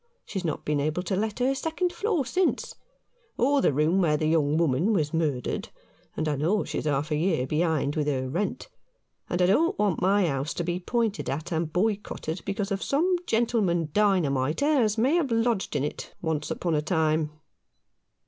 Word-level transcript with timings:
She 0.25 0.39
has 0.39 0.43
not 0.45 0.65
been 0.65 0.79
able 0.79 1.03
to 1.03 1.15
let 1.15 1.37
her 1.37 1.53
second 1.53 1.93
floor 1.93 2.25
since, 2.25 2.73
or 3.37 3.61
the 3.61 3.71
room 3.71 4.01
where 4.01 4.17
the 4.17 4.25
young 4.25 4.57
woman 4.57 4.93
was 4.93 5.13
murdered, 5.13 5.69
and 6.17 6.27
I 6.27 6.35
know 6.37 6.63
she's 6.63 6.85
half 6.85 7.11
a 7.11 7.15
year 7.15 7.45
behind 7.45 7.95
with 7.95 8.07
her 8.07 8.27
rent; 8.27 8.67
and 9.29 9.43
I 9.43 9.45
don't 9.45 9.77
want 9.77 10.01
my 10.01 10.25
house 10.25 10.55
to 10.55 10.63
be 10.63 10.79
pointed 10.79 11.29
at 11.29 11.51
and 11.51 11.71
boycotted 11.71 12.41
because 12.45 12.71
of 12.71 12.81
some 12.81 13.15
gentle 13.27 13.61
man 13.61 13.89
dynamiter 13.93 14.65
as 14.81 14.97
may 14.97 15.13
have 15.13 15.29
lodged 15.29 15.75
in 15.75 15.83
it— 15.83 16.15
once 16.19 16.49
upon 16.49 16.73
a 16.73 16.81
time." 16.81 17.29